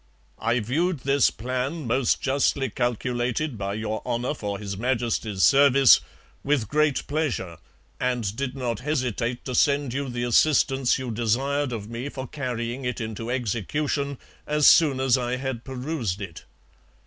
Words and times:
I 0.39 0.59
viewed 0.61 1.01
this 1.01 1.29
plan 1.29 1.85
most 1.85 2.19
justly 2.23 2.71
calculated 2.71 3.55
by 3.55 3.75
Your 3.75 4.01
Honour 4.03 4.33
for 4.33 4.57
His 4.57 4.75
Majesty's 4.75 5.43
Service 5.43 5.99
with 6.43 6.67
great 6.67 7.05
pleasure 7.05 7.59
and 7.99 8.35
did 8.35 8.55
not 8.55 8.79
hesitate 8.79 9.45
to 9.45 9.53
send 9.53 9.93
you 9.93 10.09
the 10.09 10.23
assistance 10.23 10.97
you 10.97 11.11
desir'd 11.11 11.71
of 11.71 11.87
me 11.87 12.09
for 12.09 12.25
carrying 12.25 12.83
it 12.83 12.99
into 12.99 13.29
execution, 13.29 14.17
as 14.47 14.65
soon 14.65 14.99
as 14.99 15.19
I 15.19 15.35
had 15.35 15.63
perused 15.63 16.19
it. 16.19 16.45